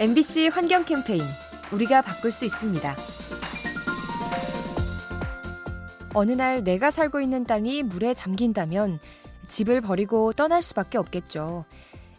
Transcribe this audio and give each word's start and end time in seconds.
MBC 0.00 0.50
환경 0.52 0.84
캠페인 0.84 1.22
우리가 1.72 2.02
바꿀 2.02 2.30
수 2.30 2.44
있습니다. 2.44 2.94
어느 6.14 6.30
날 6.30 6.62
내가 6.62 6.92
살고 6.92 7.20
있는 7.20 7.44
땅이 7.44 7.82
물에 7.82 8.14
잠긴다면 8.14 9.00
집을 9.48 9.80
버리고 9.80 10.32
떠날 10.32 10.62
수밖에 10.62 10.98
없겠죠. 10.98 11.64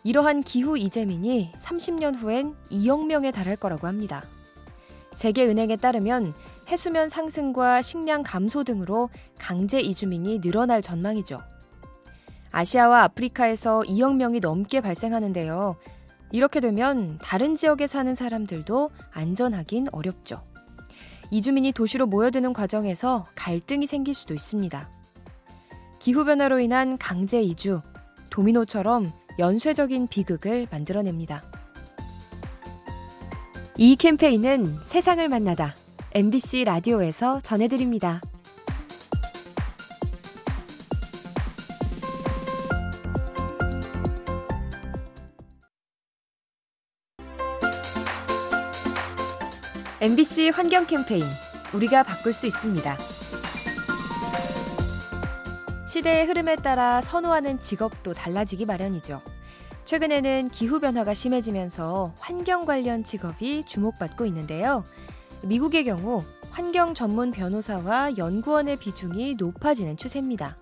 이러한 0.03 0.43
기후 0.43 0.77
이재민이 0.77 1.53
30년 1.55 2.17
후엔 2.17 2.53
2억 2.69 3.05
명에 3.05 3.31
달할 3.31 3.55
거라고 3.55 3.87
합니다. 3.87 4.25
세계은행에 5.13 5.77
따르면 5.77 6.33
해수면 6.67 7.07
상승과 7.07 7.81
식량 7.81 8.23
감소 8.23 8.65
등으로 8.65 9.09
강제 9.37 9.79
이주민이 9.79 10.41
늘어날 10.41 10.81
전망이죠. 10.81 11.41
아시아와 12.51 13.03
아프리카에서 13.03 13.83
2억 13.87 14.15
명이 14.15 14.41
넘게 14.41 14.81
발생하는데요. 14.81 15.77
이렇게 16.31 16.59
되면 16.59 17.17
다른 17.21 17.55
지역에 17.55 17.87
사는 17.87 18.13
사람들도 18.13 18.91
안전하긴 19.11 19.87
어렵죠. 19.91 20.43
이주민이 21.31 21.71
도시로 21.71 22.07
모여드는 22.07 22.53
과정에서 22.53 23.27
갈등이 23.35 23.87
생길 23.87 24.13
수도 24.13 24.33
있습니다. 24.33 24.89
기후변화로 25.99 26.59
인한 26.59 26.97
강제 26.97 27.41
이주, 27.41 27.81
도미노처럼 28.29 29.11
연쇄적인 29.37 30.07
비극을 30.07 30.67
만들어냅니다. 30.71 31.43
이 33.77 33.95
캠페인은 33.95 34.75
세상을 34.85 35.27
만나다 35.29 35.73
MBC 36.13 36.63
라디오에서 36.65 37.41
전해드립니다. 37.41 38.21
MBC 50.01 50.51
환경 50.51 50.85
캠페인 50.87 51.25
우리가 51.73 52.03
바꿀 52.03 52.31
수 52.31 52.47
있습니다. 52.47 52.95
시대의 55.85 56.25
흐름에 56.25 56.55
따라 56.55 57.01
선호하는 57.01 57.59
직업도 57.59 58.13
달라지기 58.13 58.65
마련이죠. 58.65 59.21
최근에는 59.83 60.51
기후변화가 60.51 61.13
심해지면서 61.13 62.13
환경 62.17 62.63
관련 62.63 63.03
직업이 63.03 63.65
주목받고 63.65 64.25
있는데요. 64.27 64.85
미국의 65.43 65.83
경우 65.83 66.23
환경 66.49 66.93
전문 66.93 67.31
변호사와 67.31 68.15
연구원의 68.17 68.77
비중이 68.77 69.35
높아지는 69.35 69.97
추세입니다. 69.97 70.55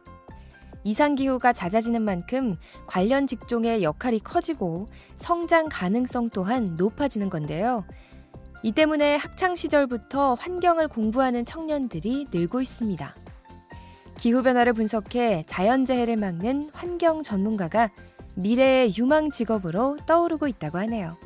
이상기후가 0.84 1.54
잦아지는 1.54 2.02
만큼 2.02 2.58
관련 2.88 3.28
직종의 3.28 3.84
역할이 3.84 4.20
커지고 4.20 4.88
성장 5.16 5.68
가능성 5.70 6.32
또한 6.32 6.76
높아지는 6.76 7.30
건데요. 7.30 7.86
이 8.64 8.72
때문에 8.72 9.16
학창시절부터 9.16 10.34
환경을 10.36 10.88
공부하는 10.88 11.46
청년들이 11.46 12.28
늘고 12.32 12.62
있습니다. 12.62 13.16
기후변화를 14.18 14.74
분석해 14.74 15.44
자연재해를 15.46 16.18
막는 16.18 16.72
환경 16.74 17.22
전문가가 17.24 17.90
미래의 18.36 18.94
유망 18.98 19.32
직업으로 19.32 19.98
떠오르고 20.06 20.48
있다고 20.48 20.78
하네요. 20.80 21.18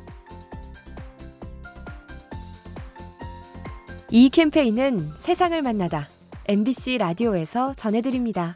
이 4.10 4.28
캠페인은 4.28 5.08
세상을 5.18 5.60
만나다 5.62 6.06
MBC 6.46 6.98
라디오에서 6.98 7.72
전해드립니다. 7.74 8.54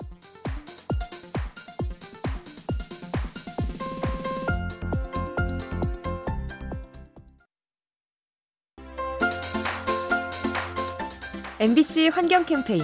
MBC 11.58 12.08
환경 12.08 12.44
캠페인 12.44 12.82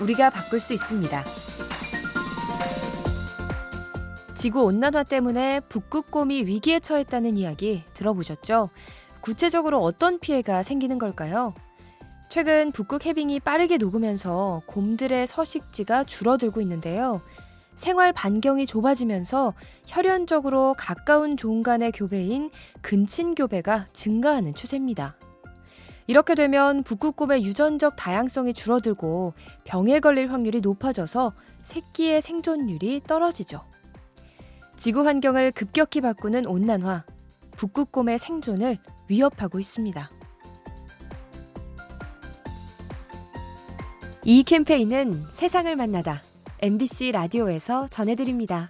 우리가 0.00 0.30
바꿀 0.30 0.58
수 0.58 0.72
있습니다. 0.72 1.24
지구 4.34 4.62
온난화 4.62 5.02
때문에 5.02 5.60
북극곰이 5.68 6.44
위기에 6.46 6.80
처했다는 6.80 7.36
이야기 7.36 7.84
들어보셨죠? 7.92 8.70
구체적으로 9.20 9.80
어떤 9.82 10.18
피해가 10.18 10.62
생기는 10.62 10.98
걸까요? 10.98 11.52
최근 12.30 12.72
북극 12.72 13.04
해빙이 13.04 13.40
빠르게 13.40 13.76
녹으면서 13.76 14.62
곰들의 14.68 15.26
서식지가 15.26 16.04
줄어들고 16.04 16.62
있는데요. 16.62 17.20
생활 17.74 18.14
반경이 18.14 18.64
좁아지면서 18.64 19.52
혈연적으로 19.84 20.74
가까운 20.78 21.36
종 21.36 21.62
간의 21.62 21.92
교배인 21.92 22.50
근친 22.80 23.34
교배가 23.34 23.84
증가하는 23.92 24.54
추세입니다. 24.54 25.18
이렇게 26.06 26.34
되면 26.34 26.82
북극곰의 26.82 27.44
유전적 27.44 27.96
다양성이 27.96 28.52
줄어들고 28.52 29.34
병에 29.64 30.00
걸릴 30.00 30.30
확률이 30.30 30.60
높아져서 30.60 31.32
새끼의 31.62 32.20
생존율이 32.20 33.02
떨어지죠. 33.06 33.62
지구 34.76 35.06
환경을 35.06 35.52
급격히 35.52 36.00
바꾸는 36.00 36.46
온난화, 36.46 37.04
북극곰의 37.56 38.18
생존을 38.18 38.78
위협하고 39.08 39.58
있습니다. 39.58 40.10
이 44.24 44.42
캠페인은 44.42 45.22
세상을 45.32 45.74
만나다 45.76 46.22
MBC 46.60 47.12
라디오에서 47.12 47.88
전해드립니다. 47.88 48.68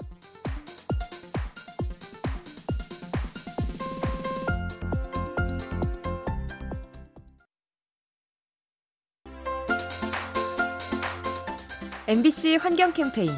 MBC 12.07 12.57
환경 12.57 12.93
캠페인 12.93 13.31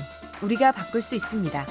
우리가 0.43 0.73
바꿀 0.73 1.01
수 1.01 1.15
있습니다. 1.15 1.65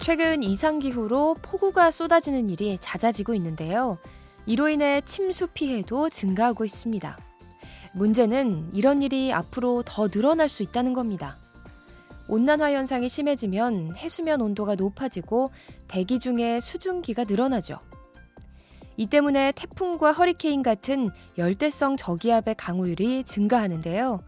최근 0.00 0.42
이상기후로 0.42 1.36
폭우가 1.40 1.92
쏟아지는 1.92 2.50
일이 2.50 2.78
잦아지고 2.80 3.34
있는데요. 3.34 3.98
이로 4.44 4.68
인해 4.68 5.02
침수 5.02 5.46
피해도 5.46 6.10
증가하고 6.10 6.64
있습니다. 6.64 7.16
문제는 7.94 8.70
이런 8.72 9.02
일이 9.02 9.32
앞으로 9.32 9.84
더 9.86 10.08
늘어날 10.08 10.48
수 10.48 10.64
있다는 10.64 10.92
겁니다. 10.92 11.38
온난화 12.26 12.72
현상이 12.72 13.08
심해지면 13.08 13.94
해수면 13.94 14.40
온도가 14.40 14.74
높아지고 14.74 15.52
대기 15.86 16.18
중에 16.18 16.58
수증기가 16.58 17.22
늘어나죠. 17.22 17.78
이 18.96 19.06
때문에 19.06 19.52
태풍과 19.52 20.12
허리케인 20.12 20.62
같은 20.62 21.10
열대성 21.36 21.96
저기압의 21.96 22.54
강우율이 22.56 23.24
증가하는데요. 23.24 24.22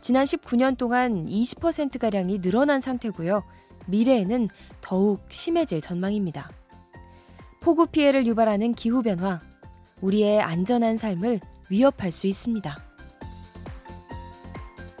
지난 0.00 0.24
19년 0.24 0.76
동안 0.76 1.26
20%가량이 1.26 2.40
늘어난 2.40 2.80
상태고요. 2.80 3.42
미래에는 3.86 4.48
더욱 4.80 5.20
심해질 5.28 5.80
전망입니다. 5.80 6.50
폭우 7.60 7.86
피해를 7.86 8.26
유발하는 8.26 8.72
기후변화, 8.72 9.40
우리의 10.00 10.40
안전한 10.40 10.96
삶을 10.96 11.40
위협할 11.68 12.10
수 12.10 12.26
있습니다. 12.26 12.76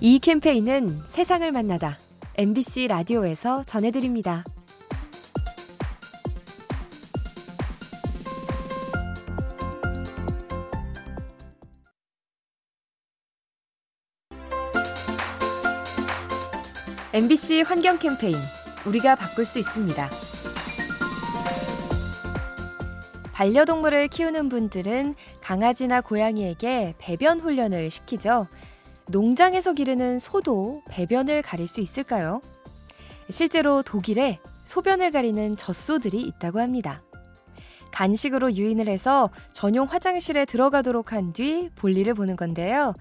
이 0.00 0.18
캠페인은 0.18 0.98
세상을 1.08 1.50
만나다 1.50 1.98
MBC 2.36 2.88
라디오에서 2.88 3.64
전해드립니다. 3.64 4.44
MBC 17.12 17.62
환경 17.62 17.98
캠페인 17.98 18.36
우리가 18.86 19.16
바꿀 19.16 19.44
수 19.44 19.58
있습니다. 19.58 20.08
반려동물을 23.32 24.08
키우는 24.08 24.48
분들은 24.48 25.14
강아지나 25.40 26.02
고양이에게 26.02 26.94
배변 26.98 27.40
훈련을 27.40 27.90
시키죠. 27.90 28.46
농장에서 29.08 29.72
기르는 29.72 30.18
소도 30.18 30.82
배변을 30.88 31.42
가릴 31.42 31.66
수 31.66 31.80
있을까요? 31.80 32.42
실제로 33.28 33.82
독일에 33.82 34.38
소변을 34.62 35.10
가리는 35.10 35.56
젖소들이 35.56 36.20
있다고 36.20 36.60
합니다. 36.60 37.02
간식으로 37.92 38.54
유인을 38.54 38.86
해서 38.88 39.30
전용 39.52 39.86
화장실에 39.86 40.44
들어가도록 40.44 41.12
한 41.12 41.32
뒤 41.32 41.70
볼일을 41.74 42.14
보는 42.14 42.36
건데요. 42.36 42.94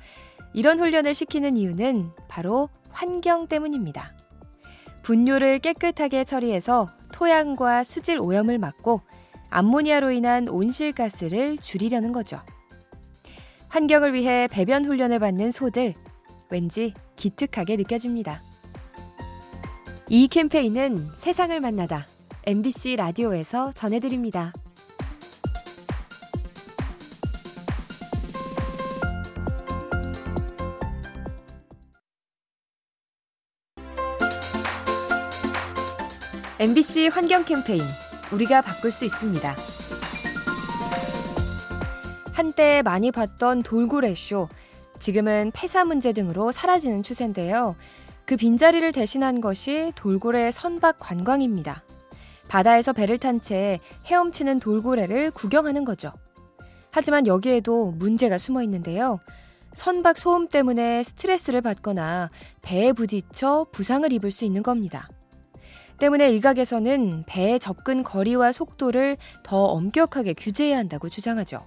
이런 0.53 0.79
훈련을 0.79 1.13
시키는 1.13 1.57
이유는 1.57 2.11
바로 2.27 2.69
환경 2.89 3.47
때문입니다. 3.47 4.13
분뇨를 5.03 5.59
깨끗하게 5.59 6.23
처리해서 6.23 6.89
토양과 7.13 7.83
수질 7.83 8.19
오염을 8.19 8.57
막고 8.57 9.01
암모니아로 9.49 10.11
인한 10.11 10.47
온실가스를 10.47 11.57
줄이려는 11.57 12.11
거죠. 12.11 12.39
환경을 13.69 14.13
위해 14.13 14.47
배변 14.47 14.85
훈련을 14.85 15.19
받는 15.19 15.51
소들, 15.51 15.93
왠지 16.49 16.93
기특하게 17.15 17.75
느껴집니다. 17.77 18.41
이 20.09 20.27
캠페인은 20.27 21.07
세상을 21.15 21.59
만나다 21.59 22.07
MBC 22.45 22.95
라디오에서 22.95 23.71
전해드립니다. 23.73 24.53
MBC 36.61 37.07
환경 37.07 37.45
캠페인 37.45 37.81
우리가 38.33 38.61
바꿀 38.61 38.91
수 38.91 39.05
있습니다. 39.05 39.55
한때 42.33 42.81
많이 42.83 43.13
봤던 43.13 43.63
돌고래 43.63 44.13
쇼, 44.13 44.49
지금은 44.99 45.51
폐사 45.53 45.85
문제 45.85 46.11
등으로 46.11 46.51
사라지는 46.51 47.01
추세인데요. 47.01 47.77
그 48.25 48.35
빈자리를 48.35 48.91
대신한 48.91 49.39
것이 49.39 49.93
돌고래 49.95 50.51
선박 50.51 50.99
관광입니다. 50.99 51.81
바다에서 52.49 52.91
배를 52.91 53.19
탄 53.19 53.39
채 53.39 53.79
헤엄치는 54.07 54.59
돌고래를 54.59 55.31
구경하는 55.31 55.85
거죠. 55.85 56.11
하지만 56.91 57.25
여기에도 57.25 57.91
문제가 57.91 58.37
숨어 58.37 58.63
있는데요. 58.63 59.21
선박 59.73 60.17
소음 60.17 60.49
때문에 60.49 61.03
스트레스를 61.03 61.61
받거나 61.61 62.29
배에 62.61 62.91
부딪혀 62.91 63.67
부상을 63.71 64.11
입을 64.11 64.29
수 64.29 64.43
있는 64.43 64.61
겁니다. 64.61 65.07
때문에 65.99 66.29
일각에서는 66.31 67.25
배의 67.27 67.59
접근 67.59 68.03
거리와 68.03 68.51
속도를 68.51 69.17
더 69.43 69.65
엄격하게 69.65 70.33
규제해야 70.33 70.77
한다고 70.77 71.09
주장하죠. 71.09 71.65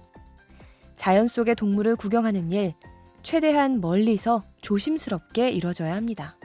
자연 0.95 1.27
속의 1.27 1.55
동물을 1.55 1.95
구경하는 1.95 2.51
일, 2.51 2.73
최대한 3.21 3.79
멀리서 3.81 4.43
조심스럽게 4.61 5.49
이뤄져야 5.49 5.95
합니다. 5.95 6.35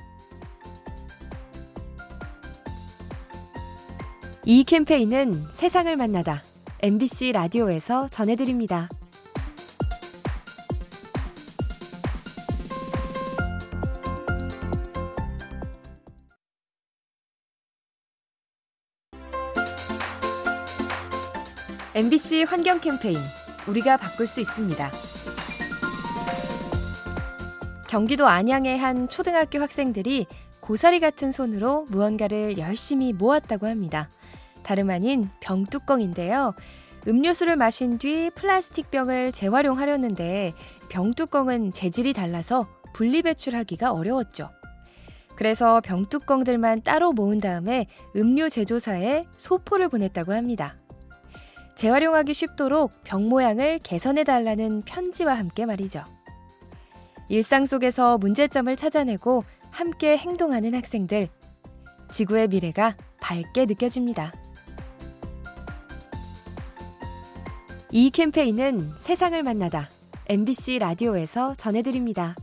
이 4.44 4.64
캠페인은 4.64 5.44
세상을 5.52 5.94
만나다 5.96 6.42
MBC 6.80 7.32
라디오에서 7.32 8.08
전해드립니다. 8.08 8.88
MBC 21.98 22.44
환경 22.44 22.78
캠페인 22.78 23.18
우리가 23.66 23.96
바꿀 23.96 24.28
수 24.28 24.40
있습니다. 24.40 24.88
경기도 27.88 28.28
안양의 28.28 28.78
한 28.78 29.08
초등학교 29.08 29.60
학생들이 29.60 30.28
고사리 30.60 31.00
같은 31.00 31.32
손으로 31.32 31.86
무언가를 31.88 32.56
열심히 32.56 33.12
모았다고 33.12 33.66
합니다. 33.66 34.08
다름 34.62 34.90
아닌 34.90 35.28
병뚜껑인데요. 35.40 36.54
음료수를 37.08 37.56
마신 37.56 37.98
뒤 37.98 38.30
플라스틱 38.32 38.92
병을 38.92 39.32
재활용하려는데 39.32 40.54
병뚜껑은 40.90 41.72
재질이 41.72 42.12
달라서 42.12 42.68
분리배출하기가 42.92 43.90
어려웠죠. 43.90 44.50
그래서 45.34 45.80
병뚜껑들만 45.80 46.82
따로 46.82 47.12
모은 47.12 47.40
다음에 47.40 47.88
음료 48.14 48.48
제조사에 48.48 49.26
소포를 49.36 49.88
보냈다고 49.88 50.32
합니다. 50.32 50.76
재활용하기 51.78 52.34
쉽도록 52.34 52.90
병 53.04 53.28
모양을 53.28 53.78
개선해 53.78 54.24
달라는 54.24 54.82
편지와 54.82 55.34
함께 55.34 55.64
말이죠. 55.64 56.02
일상 57.28 57.66
속에서 57.66 58.18
문제점을 58.18 58.74
찾아내고 58.74 59.44
함께 59.70 60.16
행동하는 60.16 60.74
학생들. 60.74 61.28
지구의 62.10 62.48
미래가 62.48 62.96
밝게 63.20 63.66
느껴집니다. 63.66 64.32
이 67.92 68.10
캠페인은 68.10 68.80
세상을 68.98 69.40
만나다 69.44 69.88
MBC 70.26 70.80
라디오에서 70.80 71.54
전해드립니다. 71.54 72.34